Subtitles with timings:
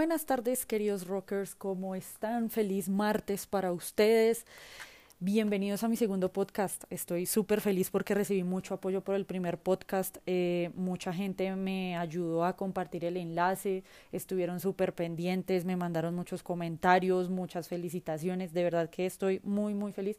[0.00, 1.54] buenas tardes, queridos rockers.
[1.54, 2.48] ¿Cómo están?
[2.48, 4.46] Feliz martes para ustedes.
[5.18, 6.84] Bienvenidos a mi segundo podcast.
[6.88, 10.16] Estoy súper feliz porque recibí mucho apoyo por el primer podcast.
[10.24, 13.84] Eh, mucha gente me ayudó a compartir el enlace.
[14.10, 18.54] Estuvieron súper pendientes, me mandaron muchos comentarios, muchas felicitaciones.
[18.54, 20.16] De verdad que estoy muy, muy feliz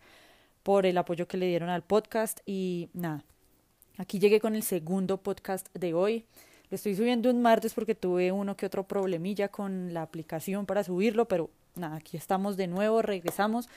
[0.62, 2.42] por el apoyo que le dieron al podcast.
[2.46, 3.24] Y nada,
[3.98, 6.28] aquí llegué con el segundo podcast de hoy.
[6.72, 11.28] Estoy subiendo un martes porque tuve uno que otro problemilla con la aplicación para subirlo,
[11.28, 13.68] pero nada, aquí estamos de nuevo, regresamos.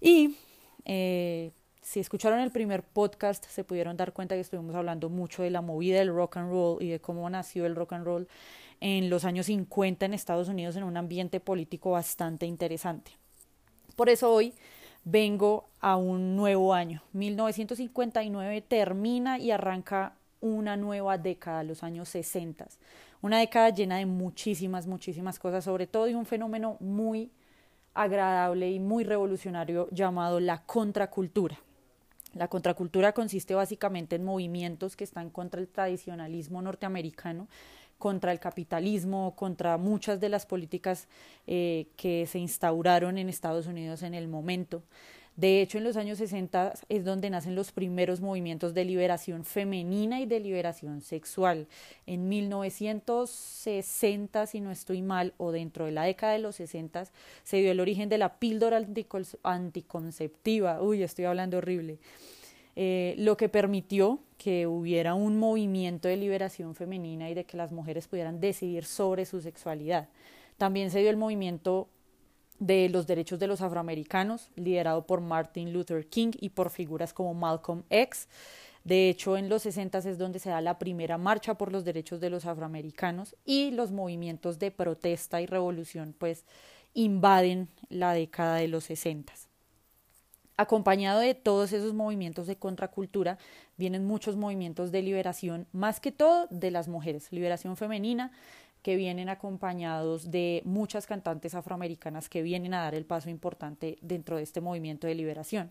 [0.00, 0.36] Y
[0.84, 1.52] eh,
[1.82, 5.60] si escucharon el primer podcast, se pudieron dar cuenta que estuvimos hablando mucho de la
[5.60, 8.28] movida del rock and roll y de cómo nació el rock and roll
[8.80, 13.12] en los años 50 en Estados Unidos en un ambiente político bastante interesante.
[13.94, 14.52] Por eso hoy
[15.04, 17.02] vengo a un nuevo año.
[17.12, 22.66] 1959 termina y arranca una nueva década, los años 60.
[23.22, 27.30] Una década llena de muchísimas, muchísimas cosas, sobre todo de un fenómeno muy
[27.94, 31.58] agradable y muy revolucionario llamado la contracultura.
[32.34, 37.46] La contracultura consiste básicamente en movimientos que están contra el tradicionalismo norteamericano,
[37.98, 41.06] contra el capitalismo, contra muchas de las políticas
[41.46, 44.82] eh, que se instauraron en Estados Unidos en el momento.
[45.36, 50.20] De hecho, en los años 60 es donde nacen los primeros movimientos de liberación femenina
[50.20, 51.68] y de liberación sexual.
[52.06, 57.04] En 1960, si no estoy mal, o dentro de la década de los 60,
[57.44, 58.78] se dio el origen de la píldora
[59.42, 60.82] anticonceptiva.
[60.82, 61.98] Uy, estoy hablando horrible.
[62.76, 67.70] Eh, lo que permitió que hubiera un movimiento de liberación femenina y de que las
[67.72, 70.08] mujeres pudieran decidir sobre su sexualidad.
[70.58, 71.88] También se dio el movimiento
[72.62, 77.34] de los derechos de los afroamericanos, liderado por Martin Luther King y por figuras como
[77.34, 78.28] Malcolm X.
[78.84, 82.20] De hecho, en los 60 es donde se da la primera marcha por los derechos
[82.20, 86.44] de los afroamericanos y los movimientos de protesta y revolución pues
[86.94, 89.32] invaden la década de los 60.
[90.56, 93.38] Acompañado de todos esos movimientos de contracultura,
[93.76, 98.30] vienen muchos movimientos de liberación, más que todo de las mujeres, liberación femenina,
[98.82, 104.36] que vienen acompañados de muchas cantantes afroamericanas que vienen a dar el paso importante dentro
[104.36, 105.70] de este movimiento de liberación.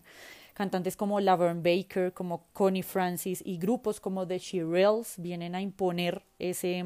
[0.54, 6.22] Cantantes como Laverne Baker, como Connie Francis y grupos como The Shirelles vienen a imponer
[6.38, 6.84] ese,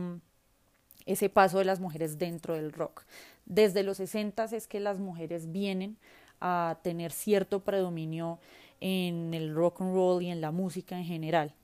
[1.05, 3.05] ese paso de las mujeres dentro del rock.
[3.45, 5.97] Desde los 60 es que las mujeres vienen
[6.41, 8.41] a tener cierto predominio
[8.81, 11.55] en el rock and roll y en la música en general.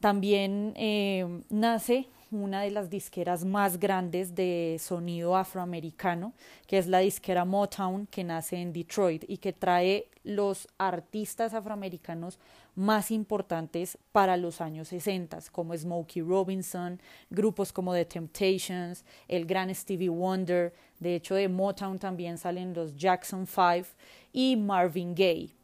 [0.00, 6.32] También eh, nace una de las disqueras más grandes de sonido afroamericano,
[6.66, 12.38] que es la disquera Motown, que nace en Detroit y que trae los artistas afroamericanos
[12.74, 17.00] más importantes para los años 60, como Smokey Robinson,
[17.30, 22.94] grupos como The Temptations, el gran Stevie Wonder, de hecho de Motown también salen los
[22.96, 23.86] Jackson Five
[24.32, 25.57] y Marvin Gaye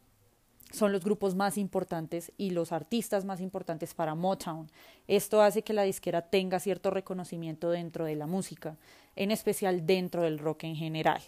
[0.74, 4.68] son los grupos más importantes y los artistas más importantes para Motown.
[5.06, 8.76] Esto hace que la disquera tenga cierto reconocimiento dentro de la música,
[9.14, 11.22] en especial dentro del rock en general.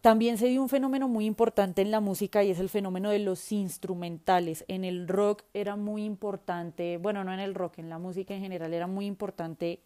[0.00, 3.18] También se dio un fenómeno muy importante en la música y es el fenómeno de
[3.20, 4.64] los instrumentales.
[4.68, 8.42] En el rock era muy importante, bueno, no en el rock, en la música en
[8.42, 9.80] general era muy importante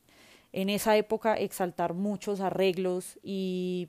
[0.53, 3.89] en esa época exaltar muchos arreglos y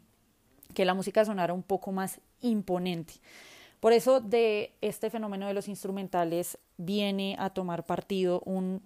[0.76, 3.16] que la música sonara un poco más imponente.
[3.80, 8.82] Por eso de este fenómeno de los instrumentales viene a tomar partido un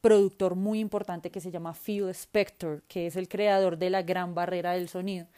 [0.00, 4.34] productor muy importante que se llama Phil Spector, que es el creador de la gran
[4.34, 5.28] barrera del sonido.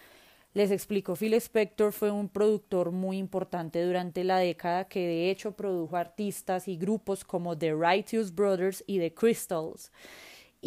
[0.54, 5.52] Les explico, Phil Spector fue un productor muy importante durante la década que de hecho
[5.52, 9.90] produjo artistas y grupos como The Righteous Brothers y The Crystals.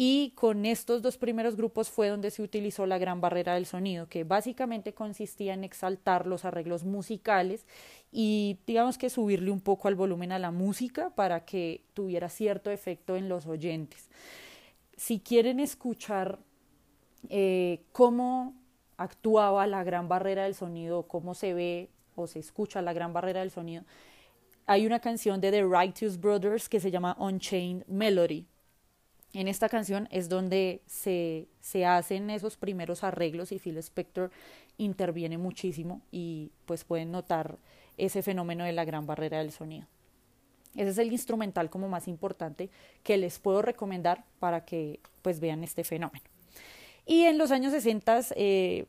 [0.00, 4.08] Y con estos dos primeros grupos fue donde se utilizó la gran barrera del sonido,
[4.08, 7.66] que básicamente consistía en exaltar los arreglos musicales
[8.12, 12.70] y digamos que subirle un poco al volumen a la música para que tuviera cierto
[12.70, 14.08] efecto en los oyentes.
[14.96, 16.38] Si quieren escuchar
[17.28, 18.54] eh, cómo
[18.98, 23.40] actuaba la gran barrera del sonido, cómo se ve o se escucha la gran barrera
[23.40, 23.82] del sonido,
[24.64, 28.46] hay una canción de The Righteous Brothers que se llama Unchained Melody
[29.34, 34.30] en esta canción es donde se, se hacen esos primeros arreglos y Phil Spector
[34.78, 37.58] interviene muchísimo y pues pueden notar
[37.96, 39.86] ese fenómeno de la gran barrera del sonido.
[40.74, 42.70] Ese es el instrumental como más importante
[43.02, 46.24] que les puedo recomendar para que pues vean este fenómeno.
[47.04, 48.86] Y en los años 60, eh,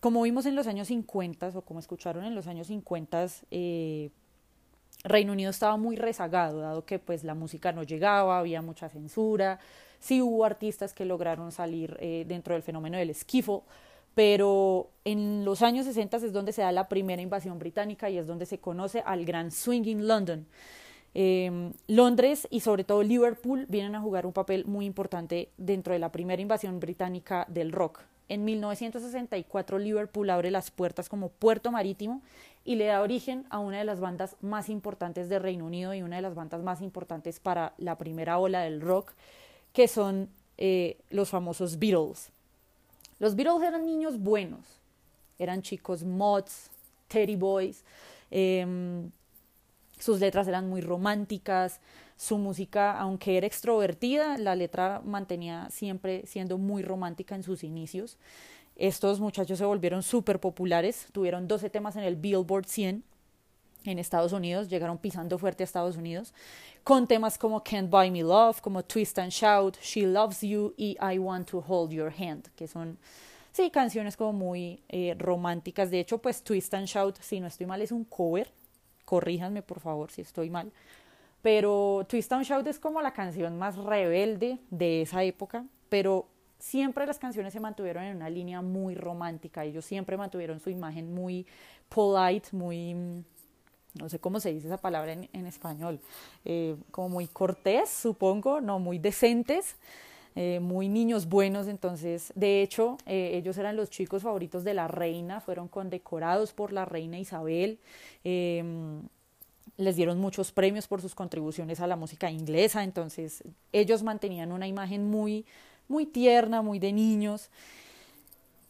[0.00, 4.10] como vimos en los años 50 o como escucharon en los años 50, eh,
[5.04, 9.60] Reino Unido estaba muy rezagado, dado que pues la música no llegaba, había mucha censura,
[10.00, 13.60] sí hubo artistas que lograron salir eh, dentro del fenómeno del skiffle,
[14.14, 18.26] pero en los años 60 es donde se da la primera invasión británica y es
[18.26, 20.46] donde se conoce al gran swinging London.
[21.16, 25.98] Eh, Londres y sobre todo Liverpool vienen a jugar un papel muy importante dentro de
[25.98, 28.00] la primera invasión británica del rock.
[28.28, 32.22] En 1964 Liverpool abre las puertas como puerto marítimo
[32.64, 36.02] y le da origen a una de las bandas más importantes de Reino Unido y
[36.02, 39.12] una de las bandas más importantes para la primera ola del rock,
[39.74, 42.30] que son eh, los famosos Beatles.
[43.18, 44.80] Los Beatles eran niños buenos,
[45.38, 46.70] eran chicos mods,
[47.08, 47.84] teddy boys,
[48.30, 49.10] em,
[49.98, 51.80] sus letras eran muy románticas,
[52.16, 58.18] su música, aunque era extrovertida, la letra mantenía siempre siendo muy romántica en sus inicios.
[58.76, 63.04] Estos muchachos se volvieron súper populares, tuvieron 12 temas en el Billboard 100
[63.84, 66.32] en Estados Unidos, llegaron pisando fuerte a Estados Unidos,
[66.82, 70.96] con temas como Can't Buy Me Love, como Twist and Shout, She Loves You y
[71.00, 72.98] I Want to Hold Your Hand, que son,
[73.52, 75.90] sí, canciones como muy eh, románticas.
[75.90, 78.50] De hecho, pues Twist and Shout, si no estoy mal, es un cover,
[79.04, 80.72] corríjanme por favor si estoy mal,
[81.44, 86.26] pero Twist and Shout es como la canción más rebelde de esa época, pero
[86.58, 89.62] siempre las canciones se mantuvieron en una línea muy romántica.
[89.62, 91.46] Ellos siempre mantuvieron su imagen muy
[91.90, 92.94] polite, muy,
[93.92, 96.00] no sé cómo se dice esa palabra en, en español,
[96.46, 99.76] eh, como muy cortés, supongo, no, muy decentes.
[100.36, 104.88] Eh, muy niños buenos, entonces, de hecho, eh, ellos eran los chicos favoritos de la
[104.88, 107.78] reina, fueron condecorados por la reina Isabel,
[109.76, 114.66] les dieron muchos premios por sus contribuciones a la música inglesa, entonces ellos mantenían una
[114.66, 115.44] imagen muy,
[115.88, 117.50] muy tierna, muy de niños.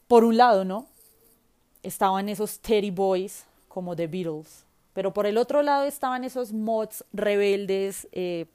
[0.09, 0.87] Por un lado, ¿no?
[1.83, 7.05] Estaban esos Teddy Boys como The Beatles, pero por el otro lado estaban esos mods
[7.13, 8.47] rebeldes eh,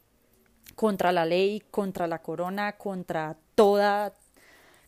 [0.75, 4.13] contra la ley, contra la corona, contra toda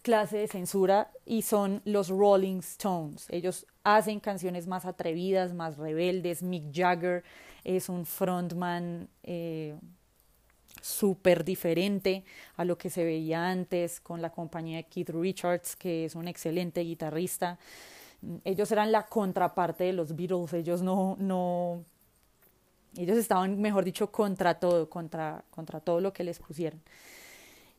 [0.02, 3.28] clase de censura y son los Rolling Stones.
[3.30, 6.44] Ellos hacen canciones más atrevidas, más rebeldes.
[6.44, 7.24] Mick Jagger
[7.64, 9.76] es un frontman eh,
[10.82, 12.24] súper diferente
[12.56, 16.28] a lo que se veía antes con la compañía de Keith Richards, que es un
[16.28, 17.60] excelente guitarrista.
[18.44, 21.84] Ellos eran la contraparte de los Beatles, ellos no, no,
[22.98, 26.82] ellos estaban, mejor dicho, contra todo, contra, contra todo lo que les pusieran.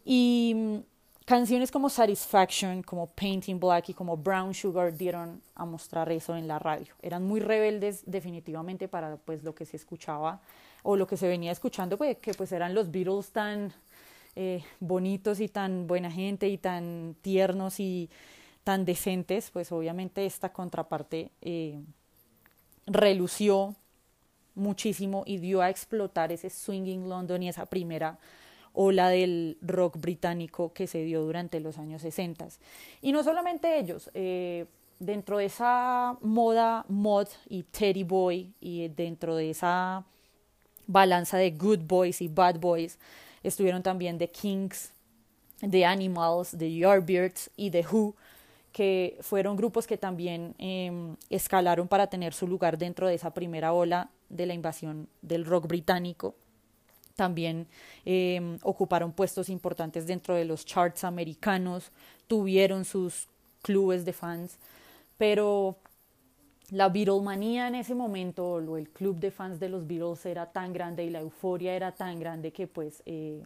[0.04, 0.82] Y
[1.32, 6.46] Canciones como Satisfaction, como Painting Black y como Brown Sugar dieron a mostrar eso en
[6.46, 6.94] la radio.
[7.00, 10.42] Eran muy rebeldes definitivamente para pues lo que se escuchaba
[10.82, 13.72] o lo que se venía escuchando, pues, que pues eran los Beatles tan
[14.36, 18.10] eh, bonitos y tan buena gente y tan tiernos y
[18.62, 21.80] tan decentes, pues obviamente esta contraparte eh,
[22.84, 23.74] relució
[24.54, 28.18] muchísimo y dio a explotar ese swinging London y esa primera
[28.72, 32.48] o del rock británico que se dio durante los años 60.
[33.02, 34.66] Y no solamente ellos, eh,
[34.98, 40.04] dentro de esa moda mod y teddy boy y dentro de esa
[40.86, 42.98] balanza de good boys y bad boys,
[43.42, 44.92] estuvieron también The Kings,
[45.68, 48.14] The Animals, The Yardbirds y The Who,
[48.72, 53.72] que fueron grupos que también eh, escalaron para tener su lugar dentro de esa primera
[53.72, 56.34] ola de la invasión del rock británico
[57.14, 57.66] también
[58.04, 61.90] eh, ocuparon puestos importantes dentro de los charts americanos,
[62.26, 63.28] tuvieron sus
[63.62, 64.58] clubes de fans,
[65.18, 65.76] pero
[66.70, 70.72] la Beatlemanía en ese momento, o el club de fans de los Beatles era tan
[70.72, 73.42] grande y la euforia era tan grande que pues eh,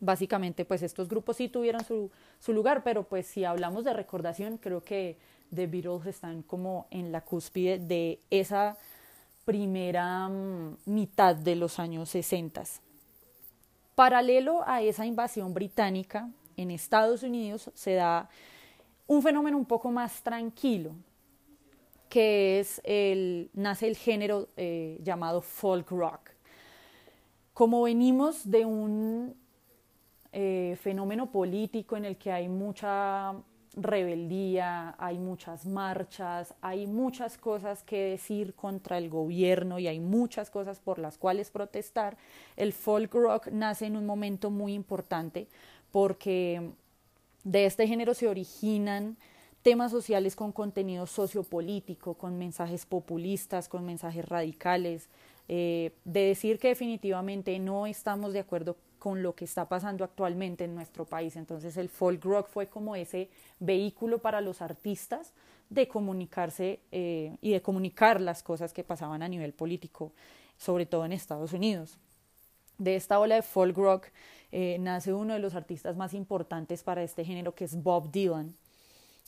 [0.00, 4.56] básicamente pues estos grupos sí tuvieron su, su lugar, pero pues si hablamos de recordación,
[4.56, 5.18] creo que
[5.54, 8.76] The Beatles están como en la cúspide de esa
[9.50, 12.62] primera mm, mitad de los años 60.
[13.96, 18.28] Paralelo a esa invasión británica, en Estados Unidos se da
[19.08, 20.92] un fenómeno un poco más tranquilo,
[22.08, 26.30] que es el, nace el género eh, llamado folk rock.
[27.52, 29.34] Como venimos de un
[30.30, 33.34] eh, fenómeno político en el que hay mucha
[33.74, 40.50] rebeldía, hay muchas marchas, hay muchas cosas que decir contra el gobierno y hay muchas
[40.50, 42.16] cosas por las cuales protestar.
[42.56, 45.46] El folk rock nace en un momento muy importante
[45.92, 46.70] porque
[47.44, 49.16] de este género se originan
[49.62, 55.08] temas sociales con contenido sociopolítico, con mensajes populistas, con mensajes radicales,
[55.48, 60.64] eh, de decir que definitivamente no estamos de acuerdo con lo que está pasando actualmente
[60.64, 61.34] en nuestro país.
[61.34, 63.28] Entonces el folk rock fue como ese
[63.58, 65.32] vehículo para los artistas
[65.70, 70.12] de comunicarse eh, y de comunicar las cosas que pasaban a nivel político,
[70.58, 71.98] sobre todo en Estados Unidos.
[72.78, 74.06] De esta ola de folk rock
[74.52, 78.54] eh, nace uno de los artistas más importantes para este género, que es Bob Dylan,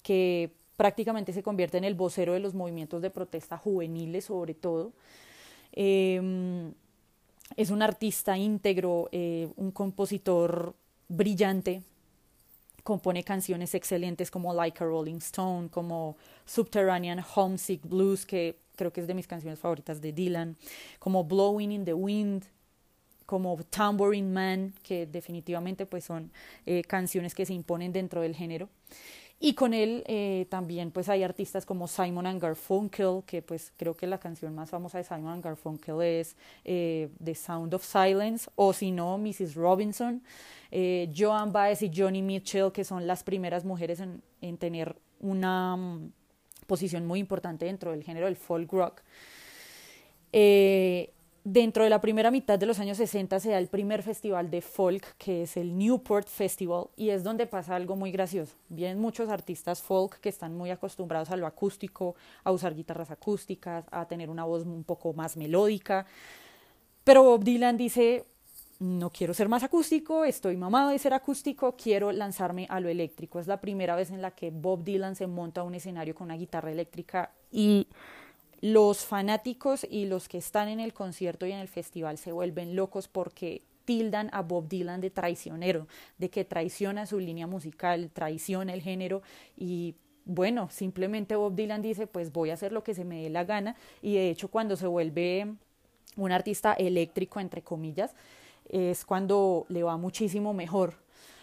[0.03, 4.93] que prácticamente se convierte en el vocero de los movimientos de protesta juveniles sobre todo.
[5.73, 6.75] Em,
[7.57, 10.75] es un artista íntegro, eh, un compositor
[11.09, 11.83] brillante,
[12.83, 19.03] compone canciones excelentes como Like a Rolling Stone, como Subterranean Homesick Blues, que creo que
[19.03, 20.57] es de mis canciones favoritas de Dylan,
[20.99, 22.45] como Blowing in the Wind,
[23.27, 26.31] como Tambourine Man, que definitivamente pues son
[26.67, 28.69] eh, canciones que se imponen dentro del género.
[29.45, 33.97] Y con él eh, también pues hay artistas como Simon and Garfunkel, que pues creo
[33.97, 38.49] que la canción más famosa de Simon and Garfunkel es eh, The Sound of Silence,
[38.55, 39.57] o si no, Mrs.
[39.57, 40.23] Robinson,
[40.71, 45.75] eh, Joan Baez y Johnny Mitchell, que son las primeras mujeres en, en tener una
[45.75, 46.13] um,
[46.69, 49.03] posición muy importante dentro del género del folk rock.
[50.33, 51.13] Eh,
[51.45, 54.61] Dentro de la primera mitad de los años 60 se da el primer festival de
[54.61, 58.55] folk, que es el Newport Festival, y es donde pasa algo muy gracioso.
[58.69, 63.85] Vienen muchos artistas folk que están muy acostumbrados a lo acústico, a usar guitarras acústicas,
[63.91, 66.07] a tener una voz un poco más melódica.
[67.03, 68.25] Pero Bob Dylan dice,
[68.79, 73.41] no quiero ser más acústico, estoy mamado de ser acústico, quiero lanzarme a lo eléctrico.
[73.41, 76.27] Es la primera vez en la que Bob Dylan se monta a un escenario con
[76.27, 77.89] una guitarra eléctrica y
[78.63, 82.77] los fanáticos y los que están en el concierto y en el festival se vuelven
[82.77, 88.73] locos porque tildan a Bob Dylan de traicionero, de que traiciona su línea musical, traiciona
[88.73, 89.23] el género
[89.57, 93.31] y bueno, simplemente Bob Dylan dice pues voy a hacer lo que se me dé
[93.31, 95.57] la gana y de hecho cuando se vuelve
[96.17, 98.15] un artista eléctrico entre comillas
[98.69, 100.95] es cuando le va muchísimo mejor,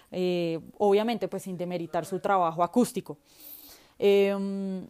[0.09, 3.17] eh, obviamente pues sin demeritar su trabajo acústico.
[4.01, 4.87] Eh,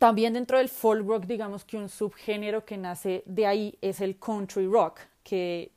[0.00, 4.18] también dentro del folk rock, digamos que un subgénero que nace de ahí es el
[4.18, 5.72] country rock, que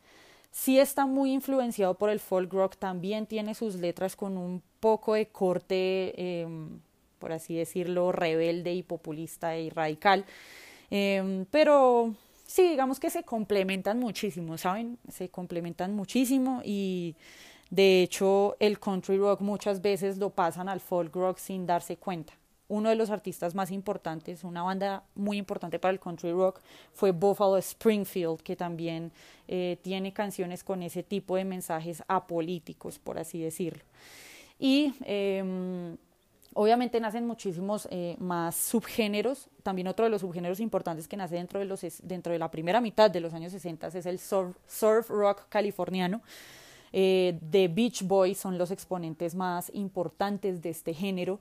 [0.50, 5.16] sí está muy influenciado por el folk rock, también tiene sus letras con un poco
[5.16, 6.80] de corte, em,
[7.20, 10.24] por así decirlo, rebelde y populista y radical.
[10.90, 12.16] Em, pero
[12.48, 14.98] sí, digamos que se complementan muchísimo, ¿saben?
[15.10, 17.18] Se complementan muchísimo y
[17.70, 22.34] de hecho el country rock muchas veces lo pasan al folk rock sin darse cuenta
[22.68, 26.62] uno de los artistas más importantes, una banda muy importante para el country rock,
[26.94, 29.12] fue Buffalo Springfield, que también
[29.48, 33.84] eh, tiene canciones con ese tipo de mensajes apolíticos, por así decirlo.
[34.60, 35.98] Y em,
[36.54, 39.50] obviamente nacen muchísimos eh, más subgéneros.
[39.62, 42.80] También otro de los subgéneros importantes que nace dentro de, los, dentro de la primera
[42.80, 46.22] mitad de los años 60 es el surf, rock californiano.
[46.92, 51.40] Eh, The Beach Boys son los exponentes más importantes de este género.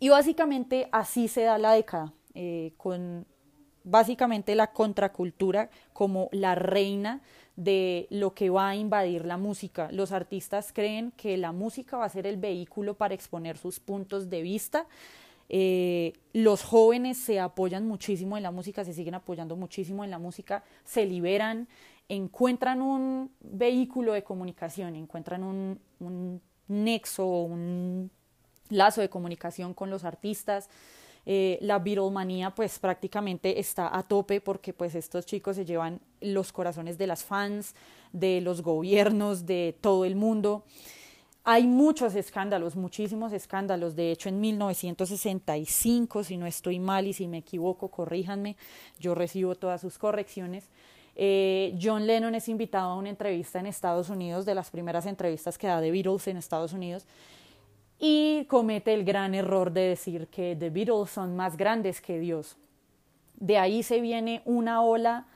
[0.00, 3.26] Y básicamente así se da la década, eh, con
[3.84, 7.22] básicamente la contracultura como la reina
[7.56, 9.90] de lo que va a invadir la música.
[9.90, 14.30] Los artistas creen que la música va a ser el vehículo para exponer sus puntos
[14.30, 14.86] de vista.
[15.48, 20.18] Eh, los jóvenes se apoyan muchísimo en la música, se siguen apoyando muchísimo en la
[20.18, 21.66] música, se liberan,
[22.08, 28.10] encuentran un vehículo de comunicación, encuentran un, un nexo, un
[28.70, 30.68] lazo de comunicación con los artistas.
[31.26, 36.52] Eh, la Beatlemanía pues prácticamente está a tope porque pues estos chicos se llevan los
[36.52, 37.74] corazones de las fans,
[38.12, 40.64] de los gobiernos, de todo el mundo.
[41.44, 43.96] Hay muchos escándalos, muchísimos escándalos.
[43.96, 48.56] De hecho, en 1965, si no estoy mal y si me equivoco, corríjanme,
[48.98, 50.68] yo recibo todas sus correcciones.
[51.20, 55.58] Eh, John Lennon es invitado a una entrevista en Estados Unidos, de las primeras entrevistas
[55.58, 57.06] que da de Beatles en Estados Unidos,
[57.98, 62.56] y comete el gran error de decir que The Beatles son más grandes que Dios.
[63.36, 65.26] De ahí se viene una ola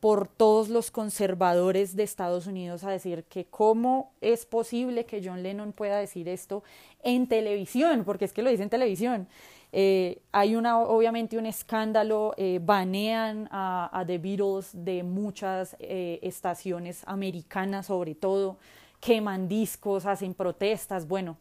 [0.00, 5.42] por todos los conservadores de Estados Unidos a decir que cómo es posible que John
[5.42, 6.62] Lennon pueda decir esto
[7.02, 9.28] en televisión, porque es que lo dice en televisión.
[9.72, 17.02] Eh, hay una, obviamente un escándalo, eh, banean a, The Beatles de muchas eh, estaciones
[17.06, 18.56] americanas sobre todo,
[19.00, 21.36] queman discos, hacen protestas, bueno.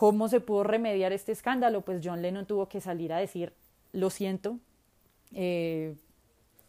[0.00, 1.82] ¿Cómo se pudo remediar este escándalo?
[1.82, 3.52] Pues John Lennon tuvo que salir a decir,
[3.92, 4.58] lo siento,
[5.34, 5.94] eh,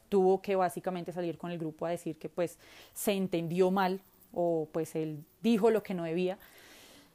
[0.10, 2.60] tuvo que básicamente salir con el grupo a decir que pues
[2.94, 4.02] se entendió mal
[4.34, 6.40] o pues él dijo lo que no debía.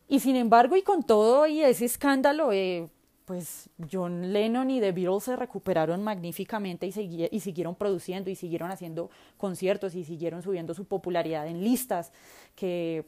[0.08, 2.88] Y sin embargo, y con todo y ese escándalo, eh,
[3.26, 8.70] pues John Lennon y The Beatles se recuperaron magníficamente y, y, siguieron produciendo y siguieron
[8.70, 12.10] haciendo conciertos y siguieron subiendo su popularidad en listas
[12.54, 13.04] que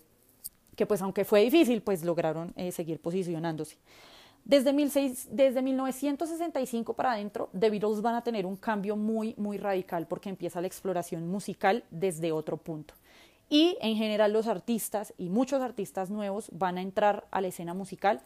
[0.79, 3.77] que pues aunque fue difícil, pues lograron eh, seguir posicionándose.
[4.45, 4.73] Desde,
[5.29, 10.29] desde 1965 para adentro, The Beatles van a tener un cambio muy, muy radical porque
[10.29, 12.95] empieza la exploración musical desde otro punto.
[13.51, 17.75] Y en general los artistas y muchos artistas nuevos van a entrar a la escena
[17.75, 18.21] musical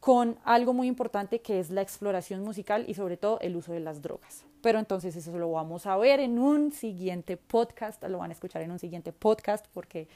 [0.00, 3.80] con algo muy importante que es la exploración musical y sobre todo el uso de
[3.80, 4.44] las drogas.
[4.60, 8.62] Pero entonces eso lo vamos a ver en un siguiente podcast, lo van a escuchar
[8.62, 10.08] en un siguiente podcast porque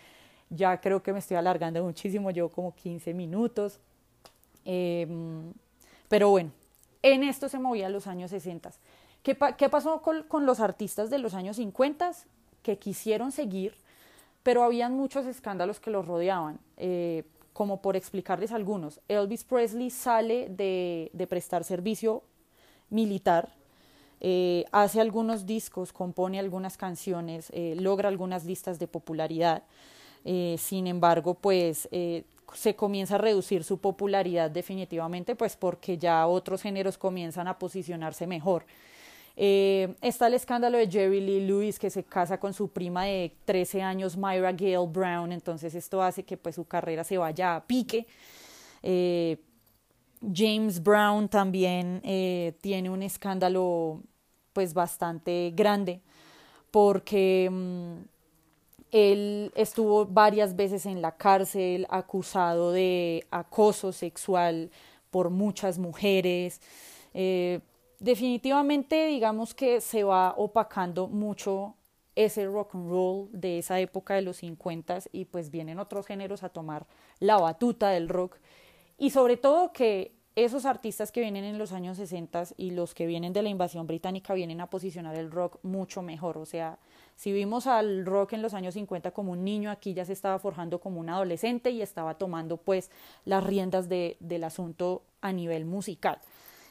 [0.50, 3.78] ya creo que me estoy alargando muchísimo, llevo como 15 minutos.
[4.64, 5.52] Em,
[6.08, 6.50] pero bueno,
[7.02, 8.70] en esto se movía los años 60.
[9.22, 12.12] ¿Qué, qué pasó con, con, los artistas de los años 50?
[12.62, 13.74] Que quisieron seguir,
[14.42, 16.58] pero habían muchos escándalos que los rodeaban.
[16.76, 19.00] Eh, como por explicarles algunos.
[19.08, 22.22] Elvis Presley sale de, de prestar servicio
[22.88, 23.52] militar,
[24.20, 29.62] eh, hace algunos discos, compone algunas canciones, eh, logra algunas listas de popularidad.
[30.24, 31.88] Sin embargo, pues
[32.54, 38.26] se comienza a reducir su popularidad definitivamente, pues porque ya otros géneros comienzan a posicionarse
[38.26, 38.64] mejor.
[39.36, 43.34] Eh, está el escándalo de Jerry Lee Lewis que se casa con su prima de
[43.44, 47.66] 13 años, Myra Gale Brown, entonces esto hace que pues su carrera se vaya a
[47.66, 48.06] pique.
[48.82, 49.38] Eh,
[50.34, 54.02] James Brown también eh, tiene un escándalo
[54.52, 56.02] pues bastante grande
[56.70, 58.09] porque mm,
[58.92, 64.70] él estuvo varias veces en la cárcel acusado de acoso sexual
[65.10, 66.60] por muchas mujeres.
[67.14, 67.60] Eh,
[67.98, 71.74] definitivamente digamos que se va opacando mucho
[72.14, 76.42] ese rock and roll de esa época de los 50 y pues vienen otros géneros
[76.42, 76.86] a tomar
[77.18, 78.36] la batuta del rock
[78.98, 83.06] y sobre todo que esos artistas que vienen en los años 60 y los que
[83.06, 86.78] vienen de la invasión británica vienen a posicionar el rock mucho mejor, o sea,
[87.20, 90.38] si vimos al rock en los años 50 como un niño, aquí ya se estaba
[90.38, 92.90] forjando como un adolescente y estaba tomando pues
[93.26, 96.18] las riendas de, del asunto a nivel musical.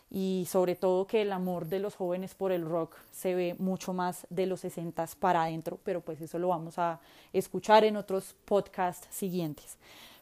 [0.10, 3.94] Y sobre todo que el amor de los jóvenes por el rock se ve mucho
[3.94, 7.00] más de los 60 para adentro, pero pues eso lo vamos a
[7.32, 9.78] escuchar en otros podcasts siguientes.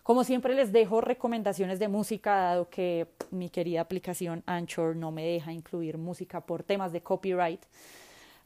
[0.07, 5.25] Como siempre les dejo recomendaciones de música, dado que mi querida aplicación Anchor no me
[5.25, 7.59] deja incluir música por temas de copyright.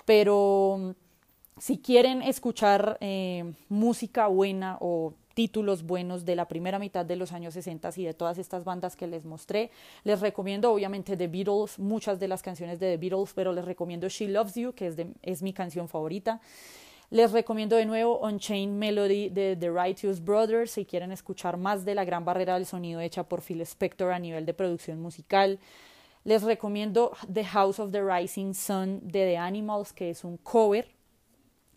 [0.03, 0.95] Pero
[1.59, 7.31] si quieren escuchar eh, música buena o títulos buenos de la primera mitad de los
[7.31, 9.69] años 60 y de todas estas bandas que les mostré.
[10.03, 14.09] Les recomiendo obviamente The Beatles, muchas de las canciones de The Beatles, pero les recomiendo
[14.09, 16.41] She Loves You, que es, es mi canción favorita.
[17.12, 21.93] Les recomiendo de nuevo Unchained Melody de The Righteous Brothers si quieren escuchar más de
[21.93, 25.60] la gran barrera del sonido hecha por Phil Spector a nivel de producción musical.
[26.24, 30.88] Les recomiendo The House of the Rising Sun de The Animals, que es un cover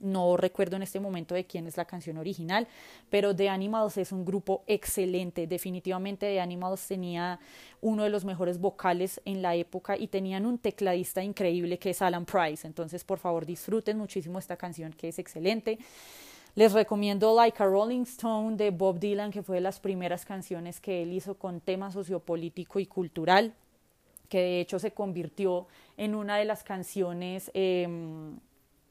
[0.05, 2.69] no recuerdo en este momento de quién es la canción original,
[3.11, 5.47] pero The Animals es un grupo excelente.
[5.47, 7.41] Definitivamente The Animals tenía
[7.81, 12.03] uno de los mejores vocales en la época y tenían un tecladista increíble que es
[12.03, 12.67] Alan Price.
[12.67, 15.79] Entonces, por favor, disfruten muchísimo esta canción que es excelente.
[16.55, 20.81] Les recomiendo Like a Rolling Stone de Bob Dylan, que fue de las primeras canciones
[20.81, 23.53] que él hizo con tema sociopolítico y cultural,
[24.29, 27.89] que de hecho se convirtió en una de las canciones eh,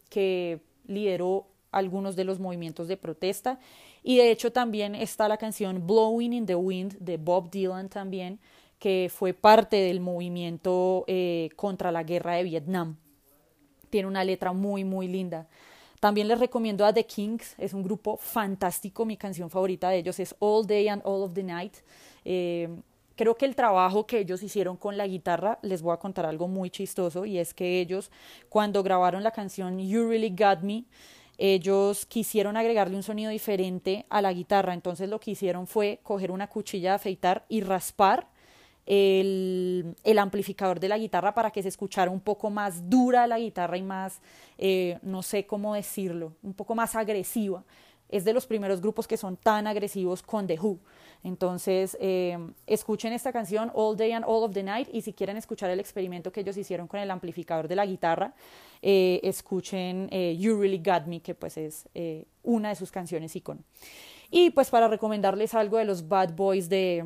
[0.10, 3.60] que lideró algunos de los movimientos de protesta
[4.04, 8.40] y de hecho también está la canción Blowing in the Wind de Bob Dylan también
[8.80, 12.98] que fue parte del movimiento eh, contra la guerra de Vietnam.
[13.90, 15.48] Tiene una letra muy muy linda.
[16.02, 20.20] También les recomiendo a The Kings, es un grupo fantástico, mi canción favorita de ellos
[20.20, 21.76] es All Day and All of the Night.
[22.26, 22.68] Eh,
[23.16, 26.48] Creo que el trabajo que ellos hicieron con la guitarra, les voy a contar algo
[26.48, 28.12] muy chistoso, y es que ellos,
[28.50, 30.86] cuando grabaron la canción You Really Got Me,
[31.38, 36.32] ellos quisieron agregarle un sonido diferente a la guitarra, entonces lo que hicieron fue coger
[36.32, 38.28] una cuchilla de afeitar y raspar
[38.86, 43.78] el, amplificador de la guitarra para que se escuchara un poco más dura la guitarra
[43.78, 44.22] y más,
[44.58, 47.64] eh, no sé cómo decirlo, un poco más agresiva.
[48.14, 50.78] Es de los primeros grupos que son tan agresivos con The Who.
[51.24, 55.38] Entonces, eh, escuchen esta canción All Day and All of the Night y si quieren
[55.38, 58.34] escuchar el experimento que ellos hicieron con el amplificador de la guitarra,
[58.82, 61.88] eh, escuchen eh, You Really Got Me, que pues es
[62.44, 63.62] una de sus canciones icono.
[64.30, 67.06] Y pues para recomendarles algo de los Bad Boys de,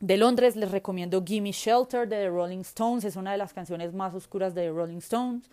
[0.00, 3.92] de Londres, les recomiendo Gimme Shelter de The Rolling Stones, es una de las canciones
[3.92, 5.50] más oscuras de The Rolling Stones.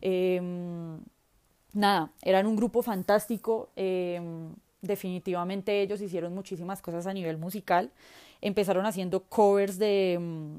[0.00, 0.98] Em,
[1.74, 7.90] nada, eran un grupo fantástico em, definitivamente ellos hicieron muchísimas cosas a nivel musical.
[8.40, 10.58] Empezaron haciendo covers de, mm,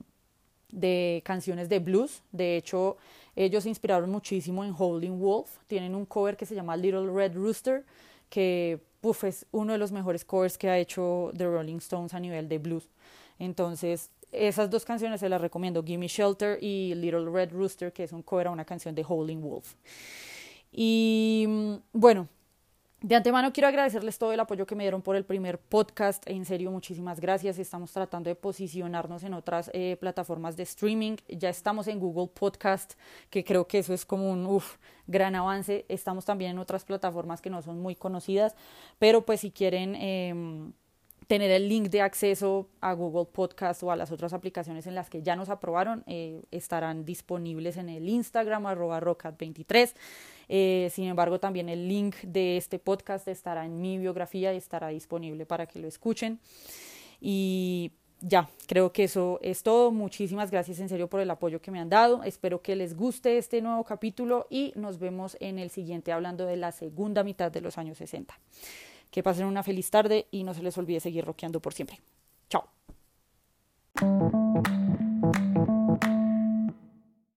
[0.72, 2.22] de canciones de blues.
[2.32, 2.98] De hecho,
[3.36, 5.58] ellos se inspiraron muchísimo en Holding Wolf.
[5.68, 7.86] Tienen un cover que se llama Little Red Rooster,
[8.30, 8.80] que
[9.24, 12.58] es uno de los mejores covers que ha hecho The Rolling Stones a nivel de
[12.58, 12.90] blues.
[13.38, 18.12] Entonces, esas dos canciones se las recomiendo, Gimme Shelter y Little Red Rooster, que es
[18.12, 19.76] un cover a una canción de Howling Wolf.
[20.78, 22.28] Y mm, bueno,
[23.02, 26.28] de antemano quiero agradecerles todo el apoyo que me dieron por el primer podcast.
[26.28, 27.60] En serio, muchísimas gracias.
[27.60, 31.16] Estamos tratando de posicionarnos en otras eh, plataformas de streaming.
[31.30, 32.96] Ya estamos en Google Podcast,
[33.30, 34.62] que creo que eso es como un
[35.08, 35.86] gran avance.
[35.88, 38.56] Estamos también en otras plataformas que no son muy conocidas,
[39.00, 39.96] pero pues si quieren...
[39.96, 40.74] Eh,
[41.28, 45.10] tener el link de acceso a Google Podcast o a las otras aplicaciones en las
[45.10, 49.94] que ya nos aprobaron, eh, estarán disponibles en el Instagram arroba rocat23.
[50.48, 54.90] Eh, sin embargo, también el link de este podcast estará en mi biografía y estará
[54.90, 56.40] disponible para que lo escuchen.
[57.20, 59.92] Y ya, creo que eso es todo.
[59.92, 62.24] Muchísimas gracias en serio por el apoyo que me han dado.
[62.24, 66.58] Espero que les guste este nuevo capítulo y nos vemos en el siguiente hablando de
[66.58, 68.38] la segunda mitad de los años 60.
[69.16, 72.02] Que pasen una feliz tarde y no se les olvide seguir rockeando por siempre.
[72.50, 72.68] Chao.